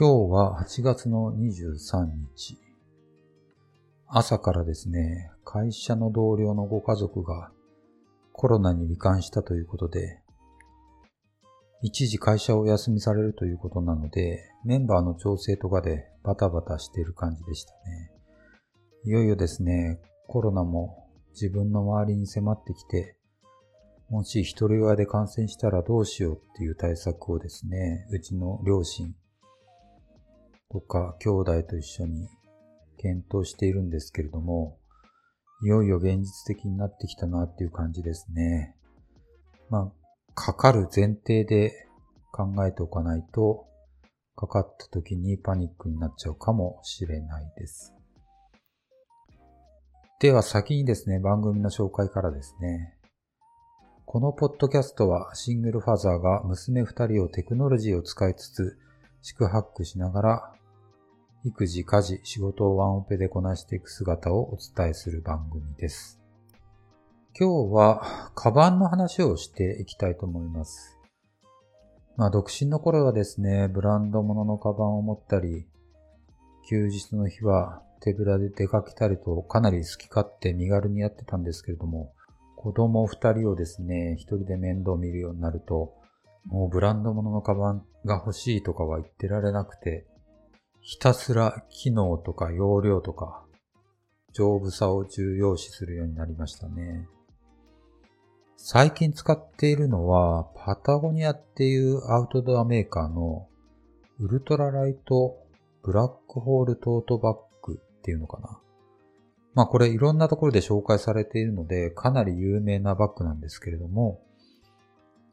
[0.00, 2.56] 今日は8月の23日。
[4.06, 7.50] 朝からですね、会社の同僚のご家族が
[8.32, 10.22] コロナに罹患したということで、
[11.82, 18.12] 一時会社を休みされるということなので、メンバーの調整とかでバタバタしている感じでしたね。
[19.04, 23.16] いよいよですね、コロナも自分の周りに迫ってきて、
[24.10, 29.12] もし一人親で感染したらどうしようっていう対策をですね、うちの両親
[30.70, 32.28] とか兄弟と一緒に
[32.98, 34.78] 検討しているんですけれども、
[35.62, 38.74] いよいよ現実的になってきたなっていう感じですね。
[39.70, 41.72] まあ、かかる前提で
[42.32, 43.66] 考えておかないと、
[44.36, 47.92] かかった時にパニックになっちゃうかもしれないです。
[50.20, 52.94] では先にですね、番組の紹介からですね。
[54.04, 58.78] このポッドキャストはシングルファザーが娘二人をテクノロジーを使いつつ、
[59.22, 60.54] 四苦八苦しながら、
[61.44, 66.20] 育児、家事、仕事をワンオペでこなしていく姿をお伝えする番組です。
[67.38, 70.98] 今日は、カバンの話をしていきたいと思います。
[72.16, 75.68] まあ、独身の頃はですね、ブランド物ののカバンを持ったり、
[76.68, 82.12] 休日の日は手ぶらで出かけたりとかなり好き勝手身軽にやってたんですけれども、
[82.56, 85.94] 子供二人をですね、一人で面倒見るようになると、
[86.46, 90.04] もうブランド物のカバンが欲しいとかは言ってられなくて、
[90.80, 93.44] ひたすら機能とか容量とか、
[94.32, 97.06] 丈夫さを重要視するようになりましたね。
[98.56, 103.48] 最近使っているのは、パタゴニアっていうアウトドアメーカーの
[104.20, 105.36] ウルトラライト
[105.82, 108.60] ブラックホールトートバッグっていうのかな。
[109.54, 114.20] まあこれいろんなところで紹介されているのでかなり有名なバッグなんですけれども、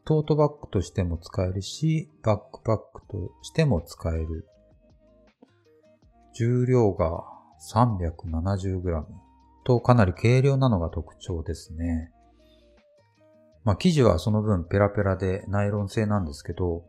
[0.04, 4.46] トートバッグとしても使えるし、バックパックとしても使える。
[6.38, 7.24] 重量が
[7.72, 9.04] 370g
[9.64, 12.12] とかなり軽量なのが特徴ですね。
[13.64, 16.84] まあ生地はその分ペラペラでナイロン製なんですけど、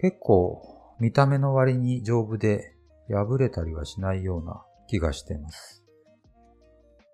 [0.00, 0.60] 結構
[0.98, 2.74] 見た目の割に丈夫で
[3.08, 5.84] 破れたりはしないような気がしています。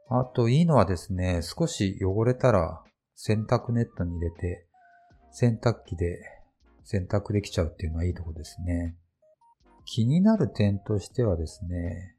[0.09, 2.83] あといいのはですね、少し汚れたら
[3.15, 4.66] 洗濯ネットに入れて
[5.31, 6.21] 洗濯機で
[6.84, 8.97] 洗濯できちゃうっていうのはいいとこですね。
[9.84, 12.17] 気になる点としてはですね、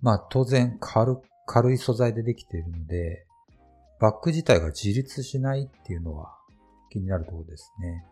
[0.00, 3.26] まあ当然軽軽い素材でできているので、
[4.00, 6.36] バッグ自体が自立しないっていうのは
[6.90, 8.04] 気になるところですね。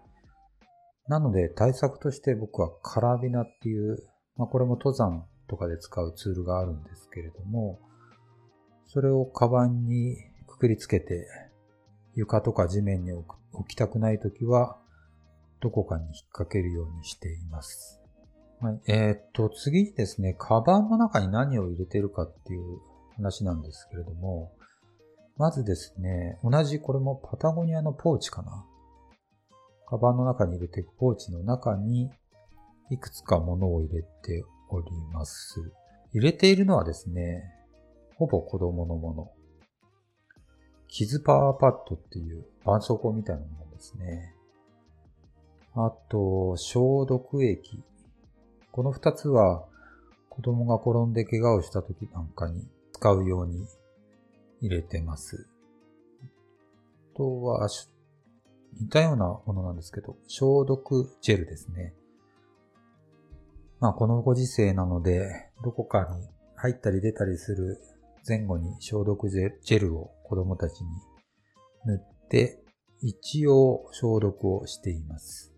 [1.09, 3.99] なので対策として僕はカラビナっていう、
[4.37, 7.81] まあこれも登山とかで使うツールがあるんですけれども、
[8.87, 10.17] それをカバンに
[10.47, 11.27] くくりつけて
[12.15, 13.25] 床とか地面に置
[13.69, 14.79] きたくないときは
[15.61, 18.00] どこかに引っ掛けるようにしています。
[18.63, 22.79] はい、えー、っと、次にですね、カバンの中に何を入れてるかっていう
[23.17, 24.53] 話なんですけれども、
[25.39, 28.67] まずですね、同じこれもパタゴニアのポーチかな。
[29.89, 32.11] カバンの中に入れていくポーチの中に
[32.91, 35.73] いくつか物を入れております。
[36.13, 37.43] 入れているのはですね、
[38.17, 39.31] ほぼ子供のもの。
[40.87, 44.35] キズパワーパッドっていう絆創膏みたいなものですね。
[45.75, 47.83] あと、消毒液。
[48.73, 49.65] この二つは
[50.29, 53.67] 子供が転んで怪我をした時なんかに使うように
[54.61, 55.47] 入れてます。
[57.15, 57.69] あとは、
[58.81, 61.95] 似たようなものなんですけど、消毒ジェルですね。
[63.81, 67.81] まあ、このご時世なので、どこかに入ったり出たりする
[68.27, 70.89] 前後に消毒ジェルを子供たちに
[71.87, 72.63] 塗って、
[73.03, 75.53] 一応消毒をしています。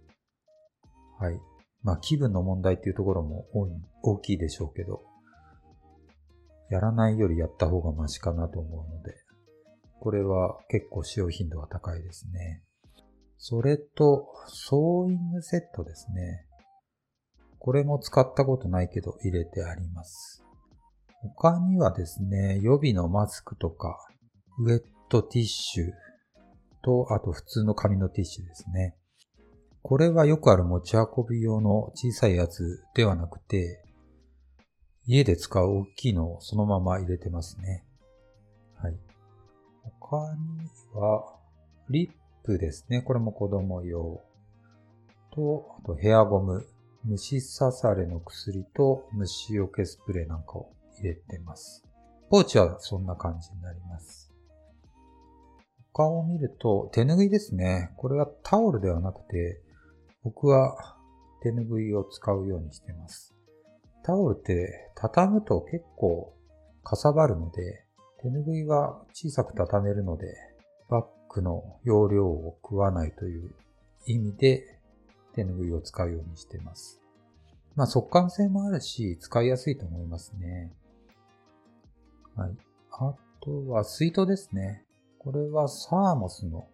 [1.18, 1.51] はい。
[1.82, 3.46] まあ気分の問題っていうところも
[4.02, 5.02] 大きいでしょうけど、
[6.70, 9.14] やらないよりやった方がマシかなと思うので、
[10.00, 12.62] これは結構使用頻度が高いですね。
[13.36, 16.46] それと、ソーイングセットですね。
[17.58, 20.44] これも使ったことないけど入れてあります。
[21.22, 23.98] 他にはですね、予備のマスクとか、
[24.58, 25.90] ウェットティッシュ
[26.82, 28.96] と、あと普通の紙のティッシュですね。
[29.92, 33.84] これはよくある持ち運び用の小さいやつではなくて、
[35.04, 37.84] 家で使う大きいのをそのまま入れてますね。
[38.82, 38.96] はい。
[40.00, 41.36] 他には、
[41.90, 42.10] リッ
[42.42, 43.02] プですね。
[43.02, 44.22] これも子供用。
[45.34, 46.66] と、あとヘアゴム、
[47.04, 51.84] 虫刺されの薬と虫除けスプレーなんかを入れてます。
[52.30, 54.32] ポーチはそんな感じになります。
[55.92, 57.92] 他を見ると、手拭いですね。
[57.98, 59.60] これはタオルではなくて、
[60.24, 60.96] 僕は
[61.42, 63.34] 手ぬぐいを使うようにしてます。
[64.04, 66.34] タオルって畳むと結構
[66.84, 67.84] かさばるので、
[68.20, 70.34] 手ぬぐいは小さく畳めるので、
[70.88, 73.50] バッグの容量を食わないという
[74.06, 74.78] 意味で
[75.34, 77.00] 手ぬぐいを使うようにしてます。
[77.74, 80.72] まあ速乾性もあるし、使いやすいと思いますね。
[82.36, 82.56] はい。
[82.92, 84.84] あとは水筒ですね。
[85.18, 86.66] これはサーモスの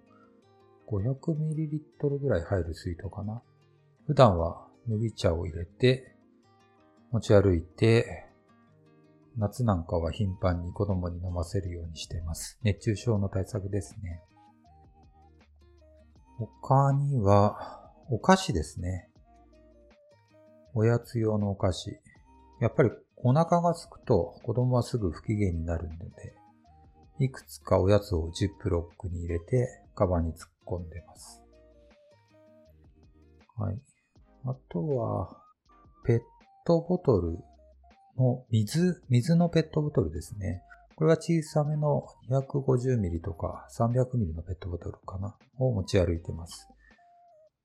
[0.90, 3.43] 500ml ぐらい入る水筒かな。
[4.06, 6.17] 普段は麦茶を入れて
[7.11, 8.26] 持ち歩いて、
[9.37, 12.58] 夏なんかは頻繁に子供に飲ませるようにしています。
[12.62, 14.20] 熱中症の対策ですね。
[16.38, 19.08] 他には、お菓子ですね。
[20.75, 21.99] おやつ用のお菓子。
[22.61, 26.38] やっぱりお腹が空くと子供はすぐ不機嫌になるので、
[27.20, 31.43] いくつかおやつをジップロックに入れて、カバンに突っ込んでます。
[33.56, 33.79] はい。
[34.44, 35.37] あとは、
[36.05, 36.20] ペッ
[36.65, 37.38] トボトル
[38.17, 40.62] の水、水のペットボトルですね。
[40.94, 46.69] これは小さめの 250ml とか 300ml のペットボトルかなを持ち歩いてます。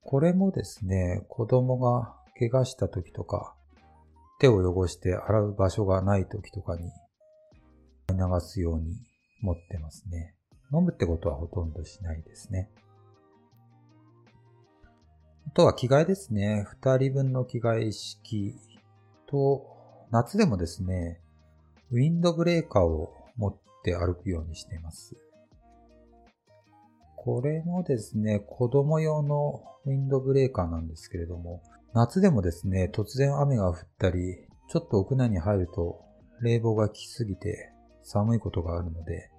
[0.02, 3.54] これもですね、子供が怪我した時とか、
[4.40, 6.90] 手を汚して洗う場所がない時とかに
[8.10, 8.96] 流すように
[9.44, 10.34] 持ってますね。
[10.72, 12.70] 飲むってことはほとんどしないですね。
[15.46, 16.64] あとは着替えですね。
[16.66, 18.56] 二人分の着替え式
[19.26, 19.66] と、
[20.10, 21.20] 夏でもですね、
[21.90, 25.14] ウィンドブレーカーを持って歩くようにしています。
[27.16, 31.62] これもですね、子供用のウィンドブレーカーなんですけれども、
[31.92, 36.02] 夏でもですね、突然雨が降ったり、ちょっと屋内に入ると
[36.40, 37.70] 冷房が効きすぎて
[38.02, 39.30] 寒いことがあるので、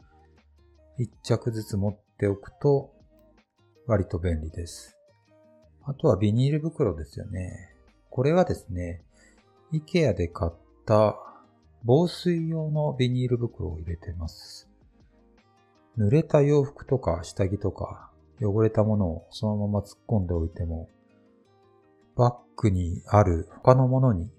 [0.98, 2.94] 一着ずつ持っておくと
[3.88, 4.98] 割と便利です。
[5.84, 7.74] あとはビニール袋ですよね。
[8.10, 9.04] これはですね、
[9.74, 10.52] IKEA で買っ
[10.86, 11.18] た
[11.84, 14.70] 防水用のビニール袋を入れてます。
[15.98, 18.10] 濡れた洋服とか下着とか
[18.42, 20.90] 汚れたものをそのまま突っ込んでおいても、
[22.16, 24.32] バッグにある他のものに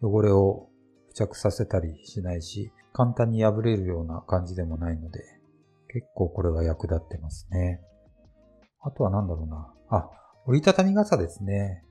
[0.00, 0.68] 汚れを
[1.08, 5.33] 付着させたりしないし、簡単に破れるような感じでもないので、
[5.94, 7.80] 結構これは役立ってますね。
[8.82, 9.72] あとは何だろうな。
[9.90, 10.10] あ、
[10.44, 11.84] 折りたたみ傘ですね。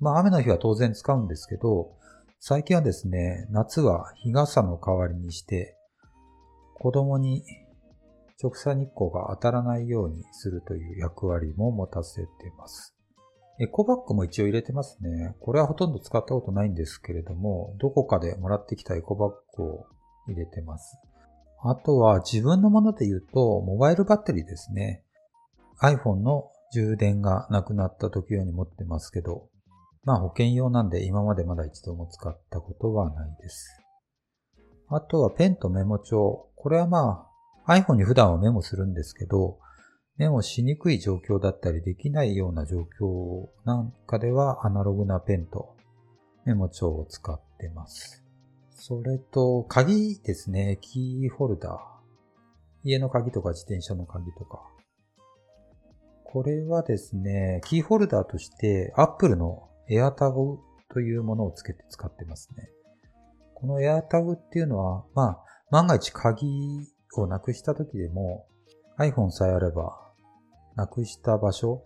[0.00, 1.92] まあ雨の日は当然使うんですけど、
[2.38, 5.76] 最近はですね、夏は日傘の代わりにして、
[6.78, 7.44] 子供に
[8.42, 12.96] 直射日光が当たらないようにするという役割も持たせています。
[13.60, 15.36] エコバッグも一応入れてますね。
[15.38, 19.86] これはほとんど使ったことないんですけれども、どこかでもらってきたエコバッグを
[20.26, 20.96] 入れてます。
[21.62, 25.04] あとは自分のもので言うと、モバイルバッテリーですね。
[25.82, 29.48] iPhone の充電がなくなった時用に持ってますけど、
[30.04, 33.82] まあ保険用なんで今までまだ一度も使ったことはないです。
[34.88, 36.48] あとはペンとメモ帳。
[36.56, 37.26] これはま
[37.66, 39.58] あ iPhone に普段はメモするんですけど、
[40.16, 45.76] メモしにくい状況だったりできないような状況なんかではアナログなペンと
[46.44, 48.24] メモ帳を使ってます。
[48.82, 50.78] それと鍵ですね。
[50.80, 51.78] キーホルダー。
[52.82, 54.62] 家の鍵とか自転車の鍵とか。
[56.24, 60.56] これはですね、キーホルダーとして Apple の AirTag
[60.94, 62.70] というものをつけて使ってますね。
[63.54, 66.48] この AirTag っていうのは、まあ、万が一鍵
[67.18, 68.46] をなくした時でも
[68.98, 69.94] iPhone さえあれば、
[70.74, 71.84] なくした場所、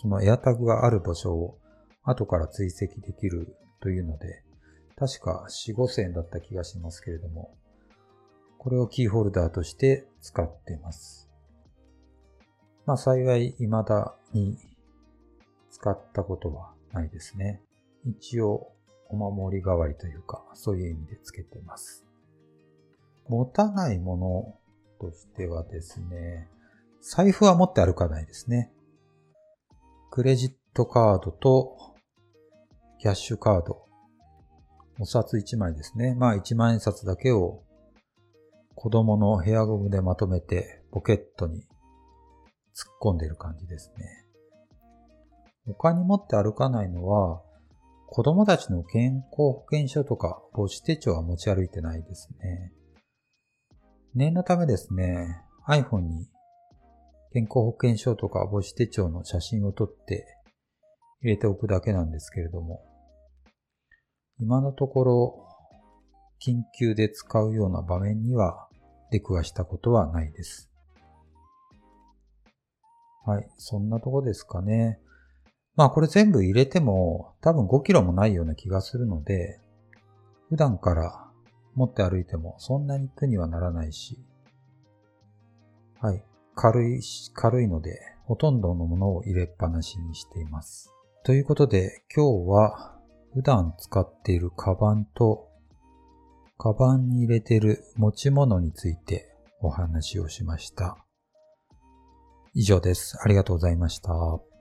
[0.00, 1.58] その AirTag がある場所を
[2.02, 4.42] 後から追跡できるというので、
[5.02, 7.56] 確か4、5千円だった気がしますけれども、
[8.56, 11.28] これをキーホルダーとして使っています。
[12.86, 14.56] まあ幸い未だに
[15.72, 17.60] 使ったことはないですね。
[18.04, 18.70] 一応
[19.08, 22.06] お守り代わりというか、そういう意味でつけてます。
[23.26, 24.54] 持たないもの
[25.00, 26.48] としてはですね、
[27.00, 28.70] 財布は持って歩かないですね。
[30.12, 31.76] クレジットカードと
[33.00, 33.88] キャッシュカード、
[34.98, 36.14] お札1枚ですね。
[36.14, 37.62] まあ1万円札だけを
[38.74, 41.64] 子供のヘアゴムでまとめてポケットに突っ
[43.00, 44.26] 込んでいる感じですね。
[45.66, 47.42] 他に持って歩かないのは、
[48.08, 52.72] 子供たちの健康保険証とか母子手帳は持ち歩いてないですね。
[54.14, 56.28] 念のためですね、iPhone に
[57.32, 60.26] 健康保険証とか母子手帳の写真を撮って
[61.22, 62.84] 入れておくだけなんですけれども、
[64.40, 65.48] 今のところ
[66.44, 68.68] 緊急で使うような場面には
[69.10, 70.70] 出くわしたことはないです。
[73.24, 74.98] はい、そんなとこですかね。
[75.76, 79.60] まあこれ全部入れても多分5キロもないような気がするので、
[80.48, 81.28] 普段から
[81.74, 84.18] 持って歩いてもそんなに苦にはならないし、
[86.00, 86.24] はい。
[86.56, 87.00] 軽い、
[87.32, 90.92] 軽いので、ほとんどのものを入れっぱなしにしています。
[91.24, 92.91] ということで、今日は
[93.34, 95.48] 普段使っているカバンと、
[96.58, 100.98] カバンに入れている持ち物についてお話をしました。
[102.54, 103.18] 以上です。
[103.22, 104.51] ありがとうございました。